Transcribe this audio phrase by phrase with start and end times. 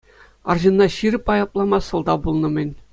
[0.53, 2.69] Арҫынна ҫирӗп айӑплама сӑлтав пулнӑ-мӗн.